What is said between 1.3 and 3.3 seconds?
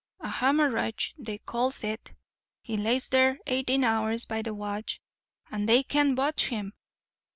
calls it. He lays